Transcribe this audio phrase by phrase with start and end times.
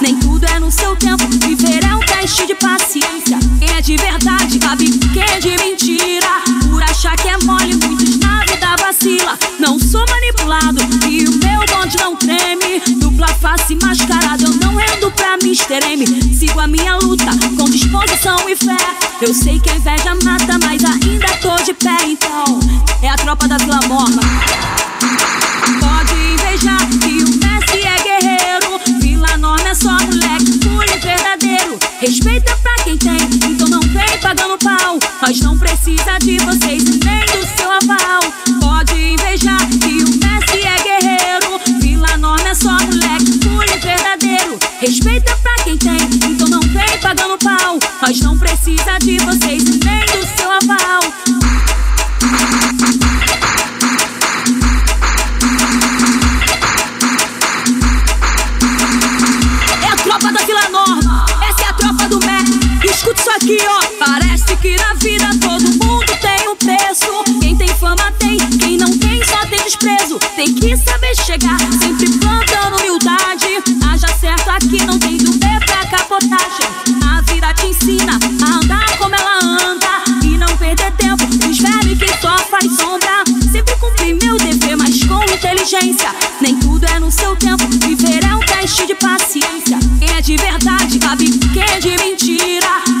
[0.00, 1.24] Nem tudo é no seu tempo.
[1.46, 3.38] Viver é um teste de paciência.
[3.58, 6.42] Quem é de verdade, sabe quem é de mentira.
[6.70, 9.38] Por achar que é mole, muitos na vida vacila.
[9.58, 12.80] Não sou manipulado e o meu bonde não treme.
[12.96, 15.84] Dupla face mascarada, eu não ando pra Mr.
[15.90, 16.06] M.
[16.34, 18.76] Sigo a minha luta com disposição e fé.
[19.22, 21.96] Eu sei que a inveja mata, mas ainda tô de pé.
[22.06, 22.60] Então,
[23.02, 23.80] é a tropa da Vila
[32.00, 34.98] Respeita pra quem tem, então não vem pagando pau.
[35.20, 38.22] Nós não precisa de vocês nem do seu aval.
[38.58, 41.60] Pode invejar que o Messi é guerreiro.
[41.78, 44.58] Vila Norma é só moleque, puro e verdadeiro.
[44.80, 47.78] Respeita pra quem tem, então não vem pagando pau.
[48.00, 50.39] Nós não precisa de vocês nem do seu
[64.70, 67.24] Que na vida todo mundo tem um preço.
[67.40, 70.16] Quem tem fama tem, quem não tem só tem desprezo.
[70.36, 73.48] Tem que saber chegar, sempre plantando humildade.
[73.84, 76.68] Haja certo aqui, não tem do B pra capotagem.
[77.04, 81.24] A vida te ensina a andar como ela anda e não perder tempo.
[81.24, 83.24] Os velhos que só faz sombra.
[83.50, 86.14] Sempre cumprir meu dever, mas com inteligência.
[86.40, 87.66] Nem tudo é no seu tempo.
[87.84, 89.80] Viver é um teste de paciência.
[89.98, 92.99] Quem é de verdade, sabe quem é de mentira.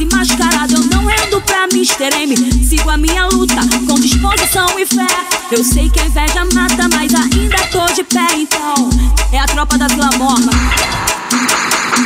[0.00, 2.14] face mascarada, eu não ando pra Mr.
[2.22, 2.34] M.
[2.64, 3.56] Sigo a minha luta
[3.86, 5.06] com disposição e fé.
[5.50, 8.26] Eu sei que a inveja mata, mas ainda tô de pé.
[8.36, 8.88] Então,
[9.32, 10.52] é a tropa da Morma.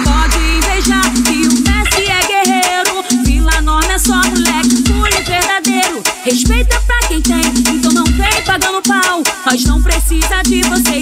[0.02, 3.04] Pode invejar que o Messi é guerreiro.
[3.24, 6.02] Vila Norma é só moleque, puro e verdadeiro.
[6.24, 9.22] Respeita pra quem tem, então não vem pagando pau.
[9.46, 11.00] Nós não precisa de você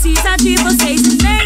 [0.00, 1.18] precisa de vocês.
[1.22, 1.37] Né?